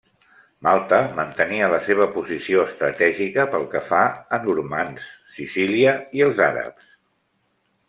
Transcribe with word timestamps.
Malta 0.67 1.01
mantenia 1.19 1.67
la 1.73 1.79
seva 1.89 2.07
posició 2.15 2.63
estratègica 2.69 3.45
pel 3.53 3.67
que 3.75 3.83
fa 3.91 4.01
a 4.37 4.41
normands, 4.47 5.13
Sicília 5.37 5.97
i 6.21 6.27
els 6.31 6.45
àrabs. 6.51 6.91